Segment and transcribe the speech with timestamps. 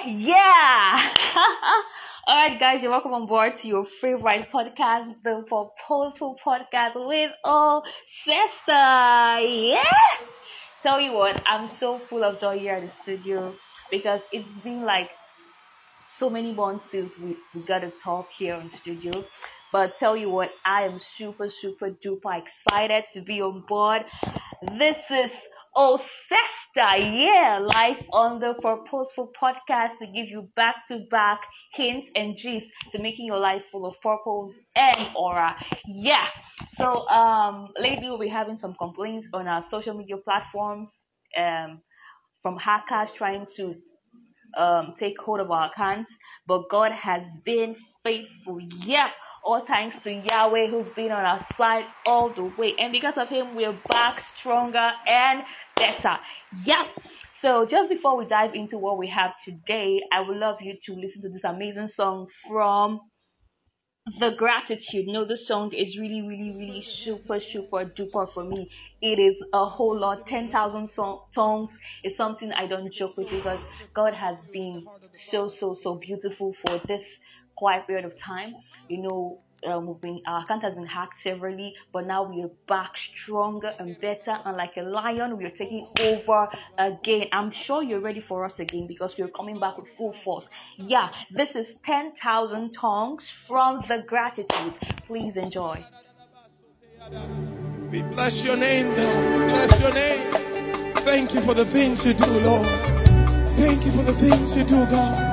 [0.00, 1.14] Yeah.
[2.26, 7.30] All right, guys, you're welcome on board to your favorite podcast, the Purposeful Podcast with
[7.44, 7.82] Oh
[8.24, 8.72] Sister.
[9.46, 9.82] Yeah.
[10.82, 13.54] Tell you what, I'm so full of joy here at the studio
[13.90, 15.10] because it's been like
[16.08, 19.24] so many months since we, we got to talk here on studio.
[19.72, 24.04] But tell you what, I am super, super duper excited to be on board.
[24.78, 25.30] This is
[25.74, 31.40] Oh, sister, yeah, live on the Purposeful Podcast to give you back to back
[31.72, 35.56] hints and gist to making your life full of purpose and aura.
[35.86, 36.26] Yeah.
[36.76, 40.88] So, um, lately we'll be having some complaints on our social media platforms,
[41.38, 41.80] um,
[42.42, 43.76] from hackers trying to
[44.56, 46.08] um, take hold of our hands,
[46.46, 48.60] but God has been faithful.
[48.84, 49.10] Yep,
[49.44, 52.74] all thanks to Yahweh who's been on our side all the way.
[52.78, 55.42] And because of Him, we're back stronger and
[55.76, 56.18] better.
[56.64, 56.86] Yep.
[57.40, 60.94] So just before we dive into what we have today, I would love you to
[60.94, 63.00] listen to this amazing song from
[64.18, 65.06] the gratitude.
[65.06, 68.68] No, this song is really, really, really super, super duper for me.
[69.00, 70.26] It is a whole lot.
[70.26, 70.88] 10,000
[71.32, 73.60] tongues is something I don't joke with because
[73.94, 77.02] God has been so, so, so beautiful for this
[77.56, 78.54] quiet period of time.
[78.88, 82.50] You know, um, we've been, our account has been hacked severally, but now we are
[82.68, 84.36] back stronger and better.
[84.44, 87.26] And like a lion, we are taking over again.
[87.32, 90.46] I'm sure you're ready for us again because we're coming back with full force.
[90.76, 94.74] Yeah, this is 10,000 tongues from the gratitude.
[95.06, 95.84] Please enjoy.
[97.90, 99.38] We bless your name, God.
[99.38, 100.32] We bless your name.
[101.04, 102.66] Thank you for the things you do, Lord.
[103.56, 105.31] Thank you for the things you do, God.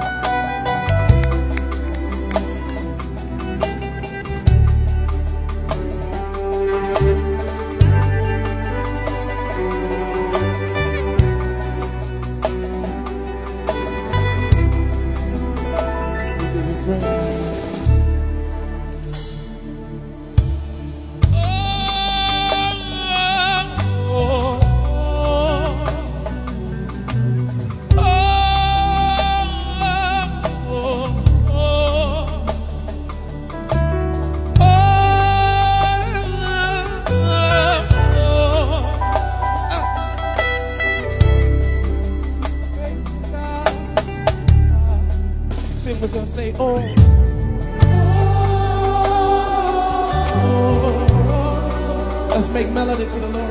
[52.60, 53.49] make melody to the Lord.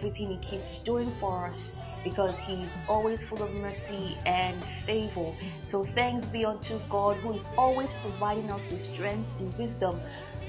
[0.00, 4.56] Everything he keeps doing for us because he's always full of mercy and
[4.86, 5.32] favor.
[5.66, 10.00] So thanks be unto God who is always providing us with strength and wisdom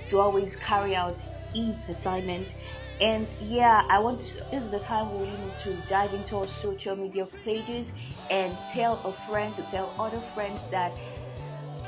[0.07, 1.17] to always carry out
[1.53, 2.55] his assignment.
[3.01, 6.47] And yeah, I want to, this is the time we need to dive into our
[6.47, 7.91] social media pages
[8.29, 10.93] and tell a friend to tell other friends that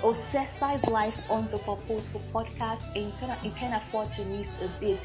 [0.03, 4.67] Ocessive Life on the Purposeful podcast and you can, you can afford to miss a
[4.79, 4.99] bit.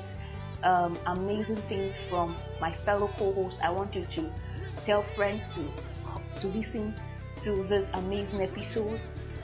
[0.63, 4.30] um, amazing things from my fellow co-hosts, I want you to
[4.86, 5.68] tell friends to
[6.41, 6.94] to listen
[7.44, 9.00] to this amazing episode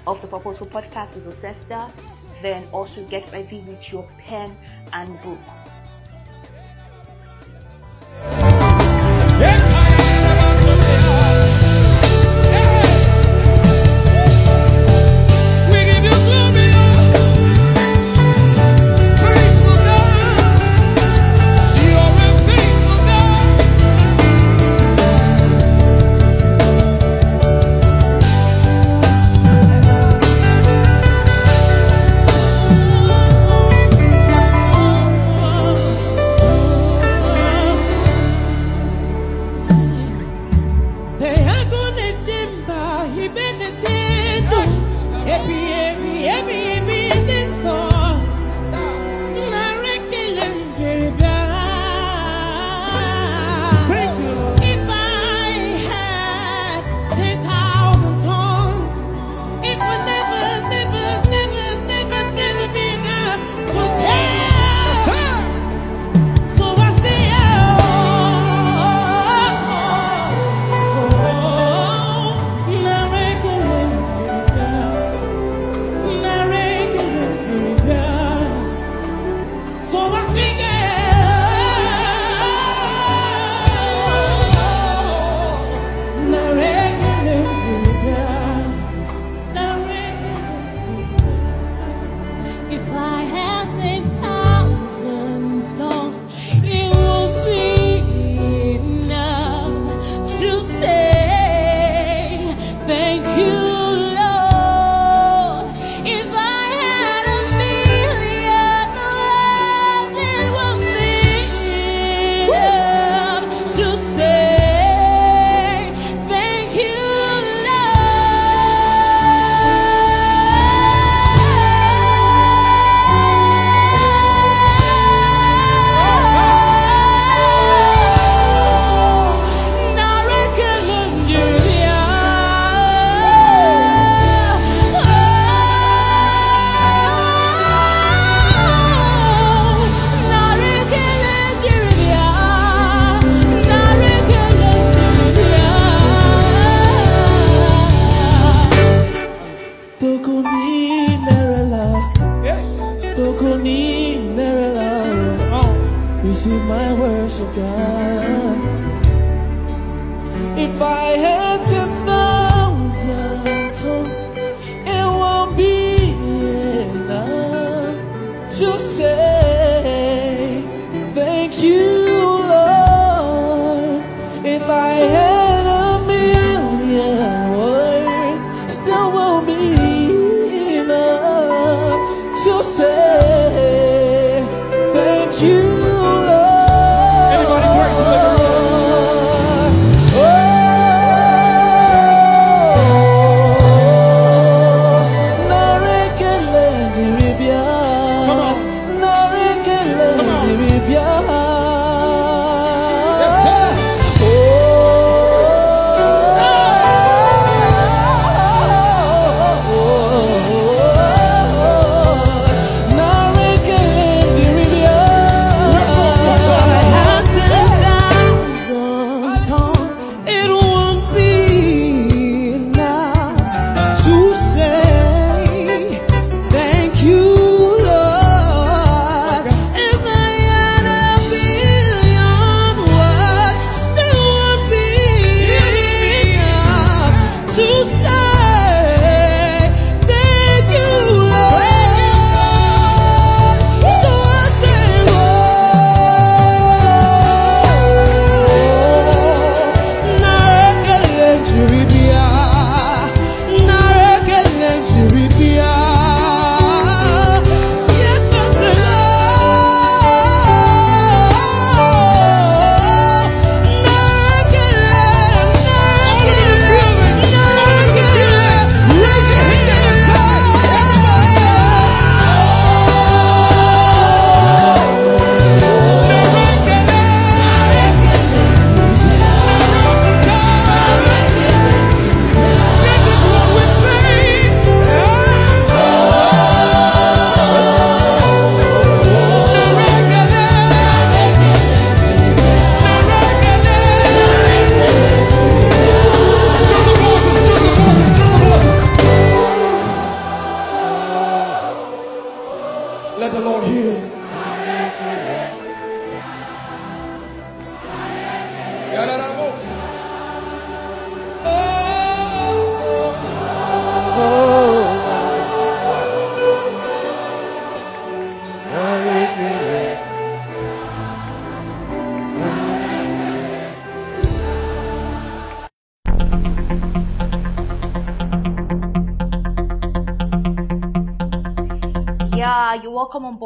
[0.06, 1.92] of the Purposeful Podcast with Ocesta,
[2.42, 4.56] then also get ready with your pen
[4.94, 5.40] and book.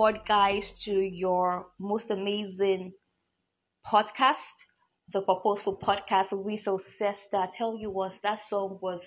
[0.09, 2.93] Board, guys, to your most amazing
[3.85, 4.55] podcast,
[5.13, 7.47] the Purposeful Podcast with Osesta.
[7.55, 9.01] Tell you what, that song was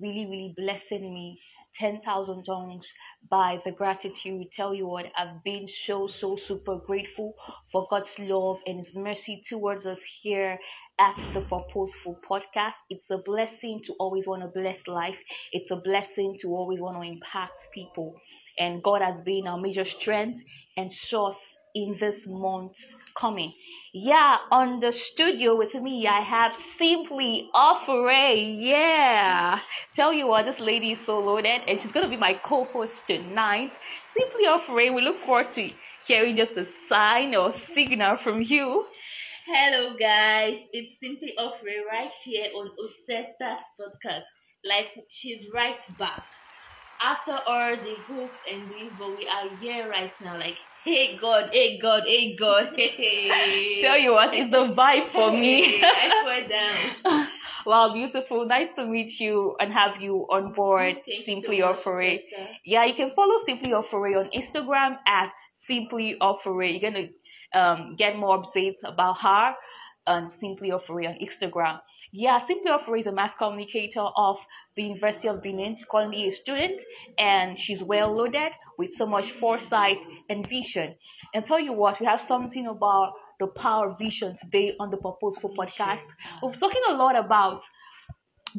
[0.00, 1.40] really, really blessing me.
[1.78, 2.86] 10,000 tongues
[3.30, 4.48] by the gratitude.
[4.56, 7.34] Tell you what, I've been so, so super grateful
[7.70, 10.58] for God's love and His mercy towards us here
[10.98, 12.74] at the Purposeful Podcast.
[12.90, 15.18] It's a blessing to always want to bless life,
[15.52, 18.16] it's a blessing to always want to impact people.
[18.58, 20.40] And God has been our major strength
[20.76, 21.38] and source
[21.74, 23.52] in this month's coming.
[23.92, 28.58] Yeah, on the studio with me, I have Simply Offeray.
[28.60, 29.60] Yeah.
[29.96, 32.64] Tell you what, this lady is so loaded and she's going to be my co
[32.64, 33.72] host tonight.
[34.16, 35.70] Simply Offeray, we look forward to
[36.06, 38.86] hearing just a sign or signal from you.
[39.46, 44.28] Hello guys, it's Simply Offeray right here on Osesta's podcast.
[44.64, 46.24] Like she's right back.
[47.00, 50.36] After all the hooks and this, but we are here right now.
[50.36, 53.80] Like, hey God, hey God, hey God, hey.
[53.82, 55.80] Tell you what, it's the vibe for me.
[55.82, 57.28] I swear down.
[57.66, 58.46] wow, beautiful.
[58.46, 62.20] Nice to meet you and have you on board Thank Simply so Offeray.
[62.64, 65.30] Yeah, you can follow Simply Offeray on Instagram at
[65.66, 66.80] Simply Offeray.
[66.80, 67.08] You're gonna
[67.54, 69.54] um, get more updates about her
[70.06, 71.78] on Simply Offeray on Instagram.
[72.12, 74.38] Yeah, Simply Offeray is a mass communicator of
[74.76, 75.76] the University of Benin.
[75.90, 76.82] Currently a student
[77.18, 79.98] and she's well loaded with so much foresight
[80.30, 80.94] and vision.
[81.34, 84.96] And tell you what, we have something about the power of vision today on the
[84.96, 86.02] Purposeful Podcast.
[86.42, 87.62] We're talking a lot about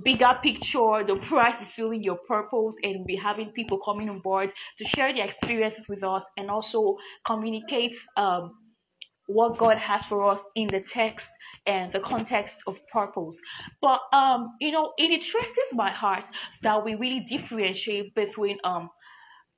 [0.03, 4.19] bigger picture, the price is filling your purpose, and we'll be having people coming on
[4.19, 8.53] board to share their experiences with us and also communicate um,
[9.29, 11.29] what God has for us in the text
[11.67, 13.39] and the context of purpose.
[13.81, 16.25] But um, you know, it interests my heart
[16.63, 18.89] that we really differentiate between um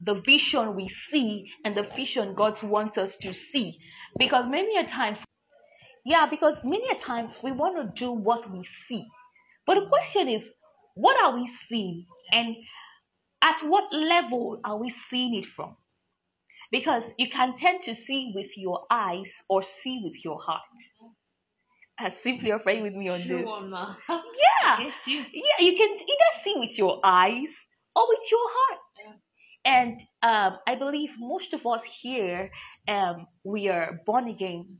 [0.02, 3.78] the vision we see and the vision God wants us to see.
[4.20, 5.24] Because many a times
[6.06, 9.06] yeah, because many a times we want to do what we see.
[9.68, 10.44] But the question is,
[10.96, 12.06] what are we seeing?
[12.32, 12.56] And
[13.42, 15.78] at what level are we seeing it from?
[16.72, 20.62] Because you can tend to see with your eyes or see with your heart.
[22.00, 23.50] As simply afraid with me on this.
[24.10, 24.80] Yeah.
[25.06, 25.20] You.
[25.34, 27.54] Yeah, you can either see with your eyes
[27.96, 28.80] or with your heart.
[29.66, 32.52] And um, I believe most of us here,
[32.88, 34.78] um, we are born again.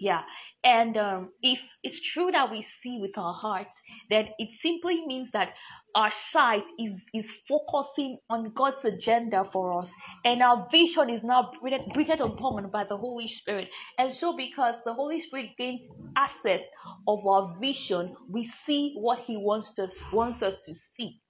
[0.00, 0.22] Yeah.
[0.64, 3.74] And um, if it's true that we see with our hearts,
[4.10, 5.50] then it simply means that
[5.94, 9.90] our sight is, is focusing on God's agenda for us,
[10.24, 13.68] and our vision is now breathed, breathed upon by the Holy Spirit.
[13.98, 15.82] And so, because the Holy Spirit gains
[16.16, 16.60] access
[17.08, 21.20] of our vision, we see what He wants us wants us to see.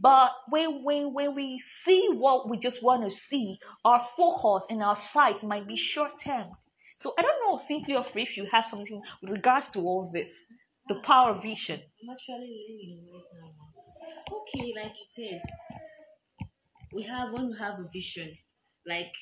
[0.00, 4.82] But when, when, when we see what we just want to see, our focus and
[4.82, 6.48] our sight might be short term.
[6.98, 10.30] So I don't know simply of if you have something with regards to all this,
[10.88, 11.80] the power of vision.
[11.80, 14.36] I'm actually living right now.
[14.36, 15.42] Okay, like you said,
[16.92, 18.36] we have when we have a vision,
[18.84, 19.12] like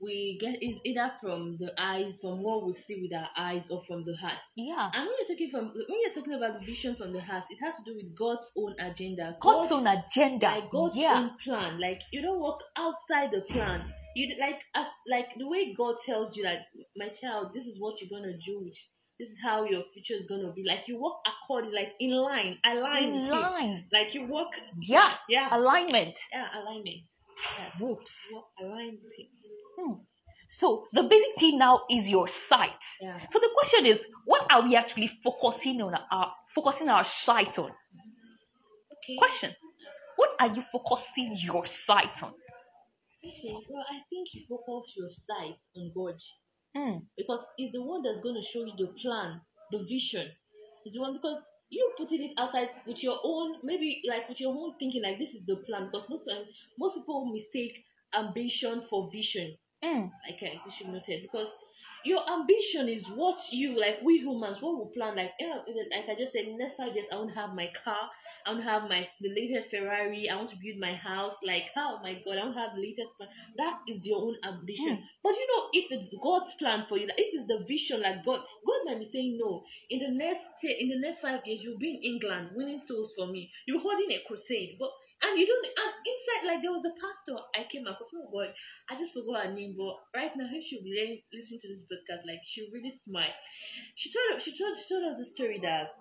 [0.00, 3.84] we get is either from the eyes, from what we see with our eyes, or
[3.86, 4.38] from the heart.
[4.56, 4.90] Yeah.
[4.92, 7.58] And when you're talking from when you're talking about the vision from the heart, it
[7.64, 9.36] has to do with God's own agenda.
[9.40, 10.46] God's God's own agenda.
[10.46, 11.14] like God's yeah.
[11.14, 11.80] own plan.
[11.80, 13.84] Like you don't walk outside the plan.
[14.14, 16.66] You like as like the way God tells you that
[16.96, 18.70] my child, this is what you're gonna do.
[19.18, 20.64] This is how your future is gonna be.
[20.66, 23.04] Like you walk according, like in line, align.
[23.14, 23.86] In line.
[23.92, 25.14] Like you walk, Yeah.
[25.28, 26.14] yeah, Alignment.
[26.32, 27.02] yeah, alignment.
[27.58, 28.16] Yeah, Whoops.
[28.30, 29.26] you walk align with
[29.78, 29.94] Hmm.
[30.48, 32.70] So the basic thing now is your sight.
[33.00, 33.18] Yeah.
[33.32, 37.70] So the question is, what are we actually focusing on our focusing our sight on?
[38.92, 39.16] Okay.
[39.18, 39.54] Question.
[40.16, 42.32] What are you focusing your sight on?
[43.26, 43.54] Okay.
[43.68, 46.20] Well, I think you focus your sight on God.
[46.76, 46.98] Hmm.
[47.16, 49.40] because it's the one that's going to show you the plan,
[49.70, 50.28] the vision.
[50.84, 51.40] It's the one because
[51.70, 55.30] you putting it outside with your own, maybe like with your own thinking, like this
[55.30, 55.86] is the plan.
[55.92, 59.56] Because most times, most people mistake ambition for vision.
[59.84, 60.06] Hmm.
[60.34, 61.48] Okay, this should be noted because
[62.04, 64.02] your ambition is what you like.
[64.02, 65.62] We humans, what we plan, like you know,
[65.94, 68.10] like I just said, next five years I want to have my car.
[68.46, 70.28] I want to have my the latest Ferrari.
[70.28, 71.34] I want to build my house.
[71.42, 73.30] Like, oh my God, I want to have the latest plan.
[73.56, 74.96] That is your own ambition.
[75.00, 75.04] Hmm.
[75.22, 78.24] But you know, if it's God's plan for you, like, if it's the vision, like
[78.24, 79.64] God, God might be saying no.
[79.90, 83.26] In the next in the next five years, you'll be in England winning souls for
[83.26, 83.50] me.
[83.66, 84.90] You're holding a crusade, but
[85.22, 85.64] and you don't.
[85.64, 88.12] And inside, like there was a pastor I came across.
[88.12, 88.52] Oh God,
[88.90, 92.28] I just forgot her name, but right now, if she'll be listening to this podcast,
[92.28, 93.32] like she'll really smile.
[93.96, 95.94] She told she told she told us the story that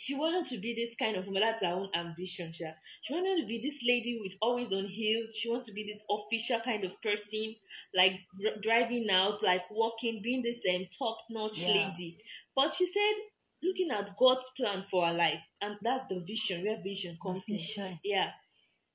[0.00, 1.42] she wanted to be this kind of woman.
[1.42, 2.52] That's her own ambition.
[2.54, 2.72] Sha.
[3.04, 5.30] She wanted to be this lady with always on heels.
[5.36, 7.54] She wants to be this official kind of person,
[7.94, 11.68] like dr- driving out, like walking, being this um, top notch Yeah.
[11.68, 12.18] lady.
[12.56, 13.14] But she said,
[13.62, 17.58] looking at God's plan for her life, and that's the vision, where vision comes in.
[17.58, 18.00] Vision.
[18.04, 18.30] Yeah.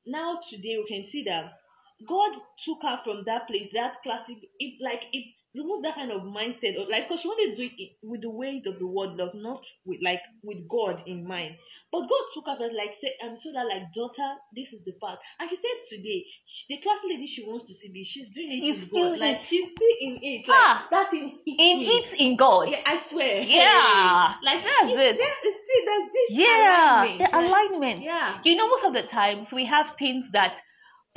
[0.05, 1.53] Now today we can see that
[2.07, 2.33] God
[2.65, 6.75] took her from that place, that classic, it like it removed that kind of mindset,
[6.79, 9.61] of, like because she wanted to do it with the ways of the world, not
[9.85, 11.55] with like with God in mind.
[11.91, 14.93] But God took her and like said and told her like daughter, this is the
[15.01, 15.17] path.
[15.39, 18.51] And she said today, she, the class lady she wants to see me she's doing
[18.51, 21.79] She's it with still God, like she's still in it, like Ah, that's in In
[21.87, 22.69] it in God.
[22.71, 23.41] Yeah, I swear.
[23.41, 25.55] Yeah, like that's it.
[25.55, 28.01] Still this Yeah, alignment, the alignment.
[28.03, 28.39] Yeah.
[28.43, 30.53] You know, most of the times we have things that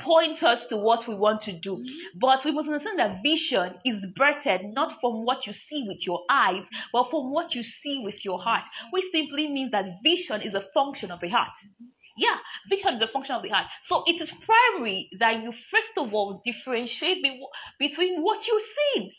[0.00, 1.84] point us to what we want to do,
[2.20, 6.22] but we must understand that vision is birthed not from what you see with your
[6.30, 10.54] eyes, but from what you see with your heart, which simply means that vision is
[10.54, 11.52] a function of the heart.
[12.16, 12.36] Yeah,
[12.68, 13.66] vision is a function of the heart.
[13.84, 17.40] So it is primary that you first of all differentiate be-
[17.78, 19.12] between what you see.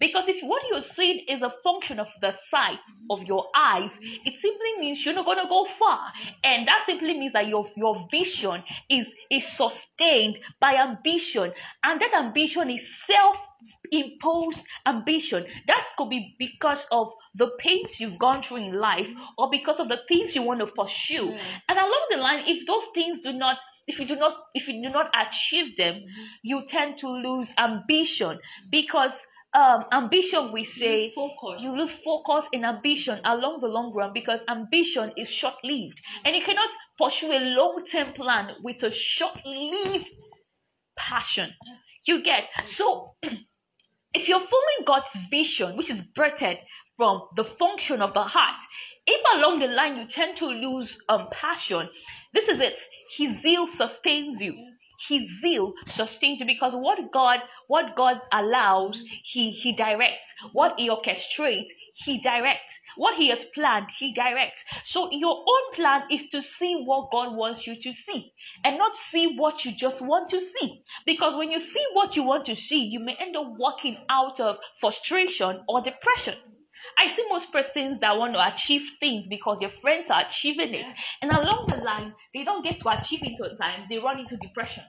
[0.00, 4.34] Because if what you're seeing is a function of the sight of your eyes, it
[4.40, 6.10] simply means you're not gonna go far.
[6.42, 11.52] And that simply means that your your vision is is sustained by ambition.
[11.84, 15.44] And that ambition is self-imposed ambition.
[15.66, 19.88] That could be because of the pains you've gone through in life or because of
[19.88, 21.26] the things you want to pursue.
[21.26, 21.40] Mm.
[21.68, 24.82] And along the line, if those things do not if you do not if you
[24.82, 26.24] do not achieve them, mm-hmm.
[26.42, 28.38] you tend to lose ambition
[28.70, 29.12] because
[29.54, 31.62] um, ambition we say Lose focus.
[31.62, 36.00] you lose focus in ambition along the long run because ambition is short-lived.
[36.24, 40.06] And you cannot pursue a long-term plan with a short-lived
[40.96, 41.54] passion.
[42.06, 42.44] You get?
[42.66, 43.14] So
[44.14, 46.58] if you're following God's vision, which is birthed
[46.96, 48.60] from the function of the heart,
[49.06, 51.88] if along the line you tend to lose um, passion,
[52.34, 52.78] this is it.
[53.16, 54.54] His zeal sustains you.
[55.08, 60.32] His zeal sustains you because what God, what God allows, He He directs.
[60.52, 62.78] What He orchestrates, He directs.
[62.96, 64.62] What He has planned, He directs.
[64.84, 68.32] So your own plan is to see what God wants you to see,
[68.64, 70.82] and not see what you just want to see.
[71.06, 74.38] Because when you see what you want to see, you may end up walking out
[74.38, 76.36] of frustration or depression.
[76.98, 80.86] I see most persons that want to achieve things because their friends are achieving it,
[81.22, 83.86] and along the line, they don't get to achieve it on time.
[83.88, 84.84] They run into depression.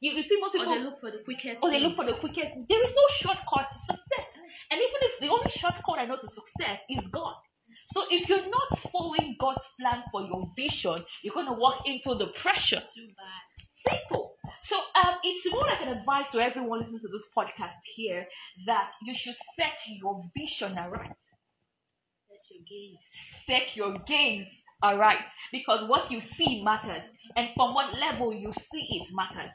[0.00, 0.72] You, you see most people.
[0.72, 1.58] Or they look for the quickest.
[1.62, 2.48] or they look for the quickest.
[2.68, 4.28] There is no shortcut to success,
[4.70, 7.34] and even if the only shortcut I know to success is God.
[7.92, 12.82] So if you're not following God's plan for your vision, you're gonna walk into depression.
[13.88, 14.29] Simple.
[14.62, 18.26] So um, it's more like an advice to everyone listening to this podcast here
[18.66, 21.16] that you should set your vision aright.
[22.30, 22.98] Let your gaze.
[23.46, 24.46] Set your gaze
[24.82, 27.02] aright because what you see matters,
[27.36, 29.50] and from what level you see it matters.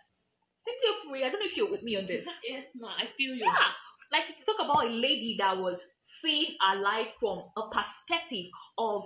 [0.65, 1.25] Think Simply me?
[1.25, 2.25] I don't know if you're with me on this.
[2.47, 2.89] Yes, ma.
[2.89, 3.45] I feel you.
[3.45, 3.71] Yeah,
[4.11, 5.79] like if you talk about a lady that was
[6.21, 9.03] seeing her life from a perspective of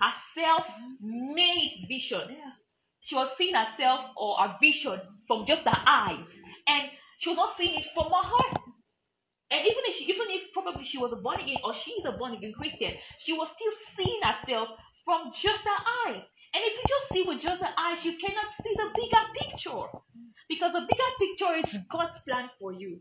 [0.00, 2.28] her self-made vision.
[2.30, 2.52] Yeah.
[3.00, 5.00] She was seeing herself or her vision
[5.32, 6.20] from just her eyes,
[6.68, 8.58] and she was not seeing it from her heart.
[9.50, 12.04] And even if she, even if probably she was a born again or she is
[12.04, 14.68] a born again Christian, she was still seeing herself
[15.06, 16.20] from just her eyes.
[16.54, 19.88] And if you just see with just the eyes, you cannot see the bigger picture.
[20.48, 23.00] Because the bigger picture is God's plan for you.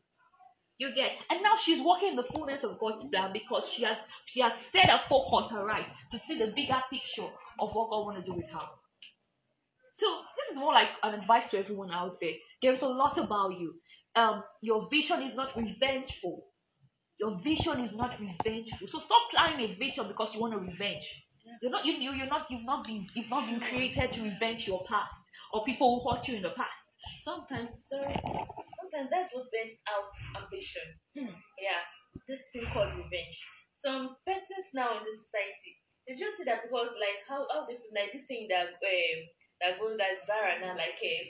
[0.78, 3.98] You get and now she's walking in the fullness of God's plan because she has
[4.26, 8.06] she has set her focus her right to see the bigger picture of what God
[8.08, 8.68] wants to do with her.
[9.94, 10.08] So
[10.52, 12.34] is more like an advice to everyone out there.
[12.62, 13.76] There's a lot about you.
[14.16, 16.46] Um, your vision is not revengeful.
[17.20, 18.88] Your vision is not revengeful.
[18.88, 21.06] So stop planning a vision because you want to revenge.
[21.62, 24.68] You're not you, you you're not you've not been you've not been created to revenge
[24.68, 25.12] your past
[25.54, 26.86] or people who hurt you in the past.
[27.24, 28.16] Sometimes, sorry.
[28.82, 30.10] Sometimes that's what brings out
[30.42, 30.88] ambition.
[31.18, 31.34] Hmm.
[31.60, 31.82] Yeah.
[32.28, 33.38] This thing called revenge.
[33.86, 37.78] Some persons now in the society, they just see that because like how how they
[37.96, 39.18] like this thing that um
[39.62, 41.30] that goes that's viral now like eh,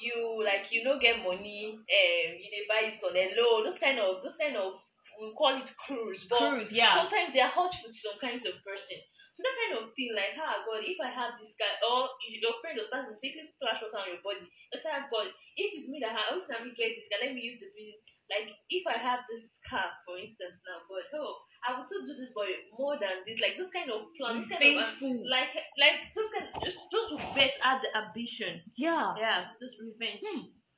[0.00, 3.78] you like you no get money um you dey buy it on a low those
[3.78, 4.76] kind of those kind of
[5.20, 6.96] we call it cruise but Cruise, yeah.
[6.96, 8.96] sometimes they are hurtful to some kinds of person.
[9.36, 12.56] So that kind of feel like ah god if i have this guy or your
[12.60, 14.44] friend or to take this splash water on your body.
[14.72, 17.28] It's like god if it's me that have let me get this guy?
[17.28, 17.96] Let me use the video
[18.32, 22.14] like if i have this car for instance now but oh i will still do
[22.16, 22.48] this but
[22.80, 24.88] more than this like those kind of plans kind of,
[25.28, 26.00] like like
[27.12, 29.14] those kind just just to get at the ambition Yeah.
[29.18, 30.20] yeah just revenge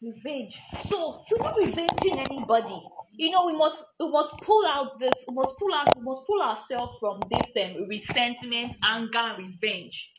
[0.02, 0.54] Revenge.
[0.88, 2.82] So you're not revenging anybody.
[3.12, 6.22] you know, we must we must pull out this, we must pull out, we must
[6.26, 10.10] pull ourselves from this um, resentment, anger, and revenge.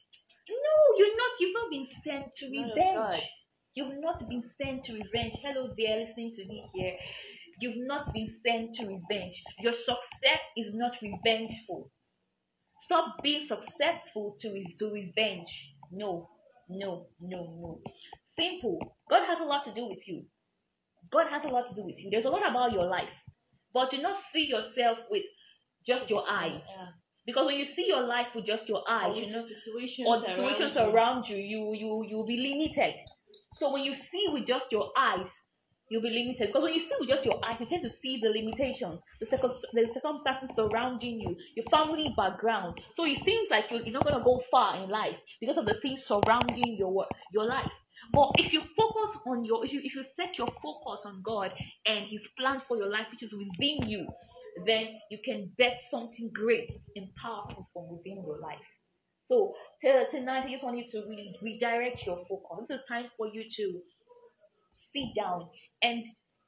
[0.49, 1.31] No, you're not.
[1.39, 2.97] You've not been sent to revenge.
[2.97, 3.21] God.
[3.75, 5.33] You've not been sent to revenge.
[5.43, 6.95] Hello there, listening to me here.
[7.61, 9.43] You've not been sent to revenge.
[9.59, 11.91] Your success is not revengeful.
[12.83, 15.74] Stop being successful to, re- to revenge.
[15.91, 16.29] No,
[16.69, 17.81] no, no, no.
[18.37, 18.79] Simple.
[19.09, 20.23] God has a lot to do with you.
[21.11, 22.09] God has a lot to do with you.
[22.09, 23.09] There's a lot about your life.
[23.73, 25.23] But do not see yourself with
[25.85, 26.63] just your eyes.
[26.67, 26.87] Yeah.
[27.25, 30.77] Because when you see your life with just your eyes, you know, situations, or situations
[30.77, 30.93] around you.
[30.93, 32.93] around you, you you you'll be limited.
[33.55, 35.27] So when you see with just your eyes,
[35.89, 36.47] you'll be limited.
[36.47, 39.27] Because when you see with just your eyes, you tend to see the limitations, the,
[39.73, 42.79] the circumstances surrounding you, your family background.
[42.93, 45.75] So it seems like you're, you're not gonna go far in life because of the
[45.81, 47.71] things surrounding your your life.
[48.11, 51.51] But if you focus on your if you if you set your focus on God
[51.85, 54.07] and His plan for your life, which is within you,
[54.65, 58.59] then you can bet something great and powerful from within your life.
[59.27, 62.65] So tonight, I just want you to really redirect your focus.
[62.69, 63.81] This is time for you to
[64.93, 65.49] sit down
[65.85, 66.03] and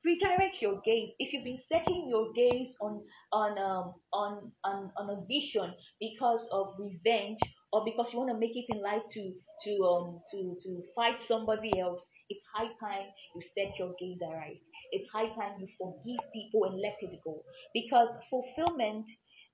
[0.06, 1.12] redirect your gaze.
[1.20, 6.48] If you've been setting your gaze on on um on on, on a vision because
[6.52, 7.40] of revenge
[7.74, 9.24] or because you want to make it in life to
[9.66, 14.60] to um to to fight somebody else, it's high time you set your gaze right.
[14.92, 19.06] It's high time you forgive people and let it go because fulfillment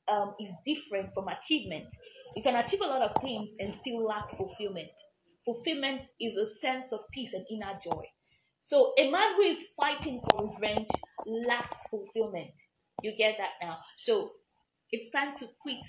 [0.08, 1.86] um, is different from achievement.
[2.36, 4.90] You can achieve a lot of things and still lack fulfillment.
[5.46, 8.04] Fulfillment is a sense of peace and inner joy.
[8.66, 10.90] So a man who is fighting for revenge
[11.26, 12.52] lacks fulfillment.
[13.02, 13.80] You get that now.
[14.04, 14.34] So
[14.92, 15.80] it's time to quit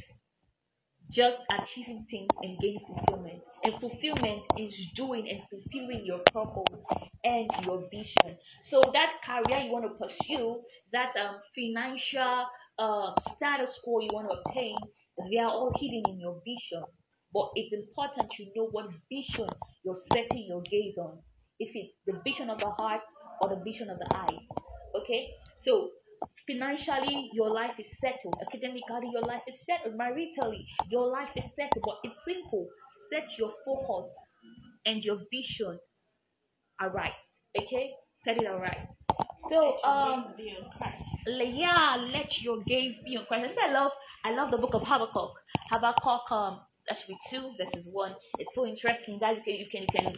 [1.11, 3.43] just achieving things and gain fulfillment.
[3.63, 6.83] And fulfillment is doing and fulfilling your purpose
[7.23, 8.39] and your vision.
[8.69, 12.47] So that career you want to pursue, that um, financial
[12.79, 14.77] uh, status quo you want to obtain,
[15.31, 16.85] they are all hidden in your vision.
[17.33, 19.49] But it's important you know what vision
[19.85, 21.23] you're setting your gaze on.
[21.59, 23.01] If it's the vision of the heart
[23.41, 24.39] or the vision of the eye.
[25.01, 25.29] Okay?
[25.63, 25.91] So
[26.47, 28.37] financially your life is settled.
[28.47, 29.99] Academically your life is settled.
[29.99, 31.85] Maritally your life is settled.
[31.85, 32.69] But it's simple.
[33.13, 34.11] Set your focus
[34.87, 35.79] and your vision
[36.83, 37.13] alright.
[37.59, 37.93] Okay?
[38.25, 38.89] Set it alright.
[39.49, 41.03] So um Be on Christ.
[41.27, 43.59] Le- yeah, let your gaze be on Christ.
[43.63, 43.93] I love
[44.25, 45.33] I love the book of Habakkuk.
[45.71, 48.15] Habakkuk um that should be two verses one.
[48.39, 49.39] It's so interesting, guys.
[49.39, 50.15] You can you can you can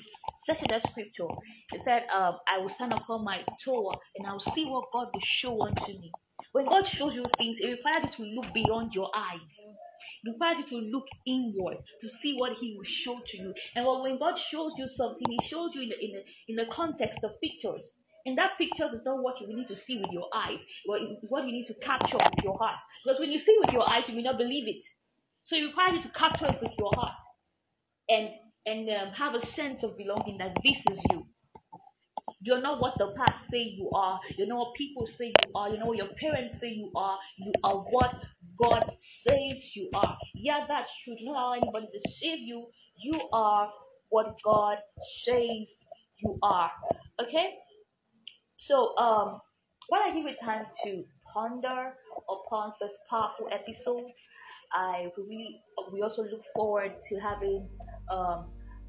[0.47, 1.29] search in that scripture.
[1.73, 5.09] It said, um, I will stand upon my tower and I will see what God
[5.13, 6.13] will show unto me.
[6.53, 9.41] When God shows you things, it requires you to look beyond your eyes.
[10.25, 13.55] It requires you to look inward to see what He will show to you.
[13.77, 16.67] And when God shows you something, He shows you in the in the, in the
[16.75, 17.85] context of pictures.
[18.27, 21.47] And that pictures is not what you need to see with your eyes, what what
[21.47, 22.77] you need to capture with your heart.
[23.05, 24.85] Because when you see with your eyes, you may not believe it.
[25.45, 27.15] So it requires you to capture it with your heart
[28.09, 28.31] and
[28.67, 31.27] and um, have a sense of belonging that this is you.
[32.43, 34.21] You're not what the past say you are.
[34.37, 35.71] You're not what people say you are.
[35.71, 37.19] You know what your parents say you are.
[37.39, 38.15] You are what
[38.61, 40.17] God says you are.
[40.35, 41.17] Yeah, that's true.
[41.19, 42.67] Do not allow anybody to save you.
[43.03, 43.71] You are
[44.11, 44.79] what God
[45.25, 45.69] says
[46.19, 46.71] you are.
[47.23, 47.55] Okay?
[48.59, 49.41] So, um,
[49.89, 51.95] while I give you time to ponder
[52.29, 54.11] upon this powerful episode,
[54.73, 55.61] I really
[55.93, 57.69] we also look forward to having
[58.11, 58.47] um,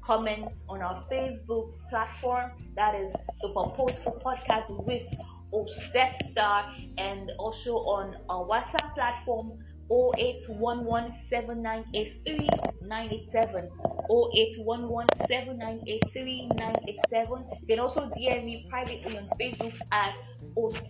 [0.08, 2.52] comments on our Facebook platform.
[2.74, 5.02] That is the Purposeful Podcast with
[5.52, 6.64] Obsessor,
[6.96, 9.58] and also on our WhatsApp platform
[9.90, 12.48] 08117983
[14.08, 16.48] 08117983
[17.60, 20.14] You can also DM me privately on Facebook at
[20.56, 20.80] Ose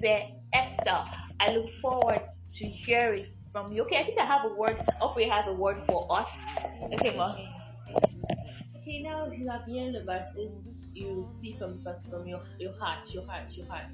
[0.55, 1.05] Esther.
[1.41, 2.21] I look forward
[2.57, 3.83] to hearing from you.
[3.83, 4.81] Okay, I think I have a word.
[5.01, 6.29] Hopefully, have a word for us.
[6.95, 7.35] Okay, ma.
[8.89, 10.49] Okay, now you have of verses.
[10.95, 13.85] You see from from your your heart, your heart, your heart.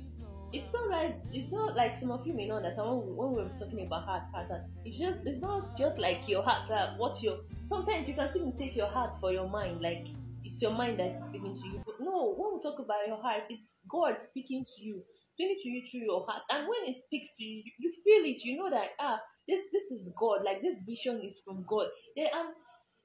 [0.53, 3.43] It's not like it's not like some of you may know that we, when we
[3.43, 4.47] were talking about heart, heart,
[4.85, 8.47] it's just it's not just like your heart that what your sometimes you can still
[8.47, 10.07] mistake your heart for your mind, like
[10.45, 11.83] it's your mind that's speaking to you.
[11.85, 15.03] But no, when we talk about your heart, it's God speaking to you,
[15.35, 16.47] speaking to you through your heart.
[16.55, 18.47] And when it speaks to you, you, feel it.
[18.47, 19.19] You know that ah,
[19.51, 20.47] this this is God.
[20.47, 21.91] Like this vision is from God.
[22.15, 22.55] Then and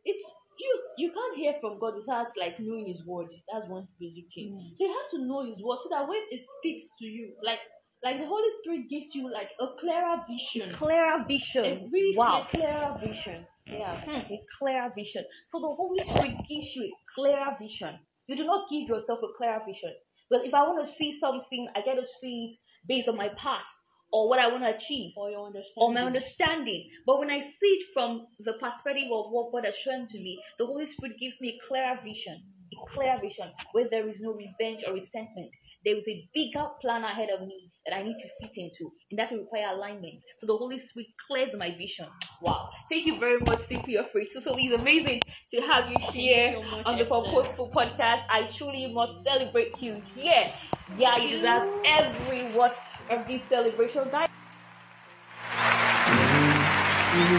[0.06, 0.22] it's
[0.60, 3.28] you you can't hear from God without like knowing His word.
[3.52, 4.76] That's one basic thing.
[4.78, 7.60] So you have to know His word so that when it speaks to you, like
[8.04, 11.90] like the Holy Spirit gives you like a clearer vision, Clearer a vision.
[11.92, 12.48] really Wow.
[12.54, 13.46] clearer vision.
[13.68, 14.02] Yeah.
[14.06, 15.24] Hmm, a clearer vision.
[15.50, 18.00] So the Holy Spirit gives you a clearer vision.
[18.28, 19.94] You do not give yourself a clearer vision.
[20.30, 23.68] But if I want to see something, I get to see based on my past
[24.12, 25.74] or what I want to achieve Or your understanding.
[25.78, 26.90] or my understanding.
[27.06, 30.42] But when I see it from the perspective of what God has shown to me,
[30.58, 32.44] the Holy Spirit gives me a clearer vision,
[32.74, 35.52] a clear vision where there is no revenge or resentment.
[35.86, 39.20] There is a bigger plan ahead of me that I need to fit into, and
[39.20, 40.22] that will require alignment.
[40.40, 42.08] So the Holy Spirit clears my vision.
[42.42, 42.70] Wow!
[42.90, 44.30] Thank you very much, Steve, for your free.
[44.34, 45.22] Totally it's amazing
[45.52, 48.24] to have you here so much, on the Purposeful Podcast.
[48.30, 50.54] I truly must celebrate you here.
[50.98, 52.76] Yeah, you deserve every what
[53.10, 54.28] of this celebration, guys.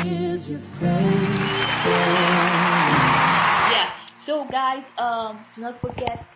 [0.05, 1.61] Is your faithful?
[3.71, 6.27] yeah so guys um do not forget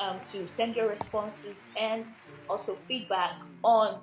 [0.00, 2.06] um to send your responses and
[2.48, 4.00] also feedback on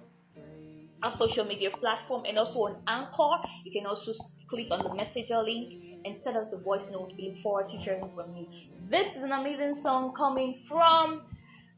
[1.03, 3.49] our social media platform and also on anchor.
[3.63, 4.13] You can also
[4.49, 7.13] click on the messenger link and send us a voice note.
[7.17, 8.47] We look forward to hearing from you.
[8.89, 11.23] This is an amazing song coming from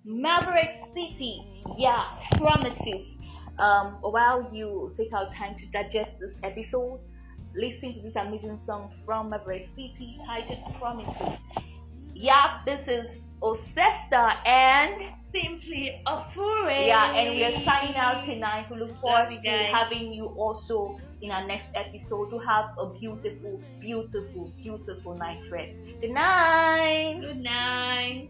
[0.05, 1.41] maverick city.
[1.77, 2.05] Yeah
[2.37, 3.17] promises.
[3.59, 6.99] Um while you take our time to digest this episode
[7.55, 11.39] listen to this amazing song from Maverick City titled Promises.
[12.13, 13.05] Yeah, this is
[13.41, 16.71] Osesta and Simply Afure.
[16.71, 18.65] yeah, and we are signing out tonight.
[18.71, 19.71] We look forward Love to guys.
[19.71, 25.75] having you also in our next episode to have a beautiful, beautiful, beautiful night rest.
[26.01, 27.19] Good night.
[27.21, 28.29] Good night.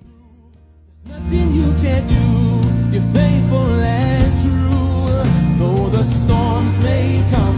[1.06, 2.94] Nothing you can do.
[2.94, 5.58] You're faithful and true.
[5.58, 7.50] Though the storms may come.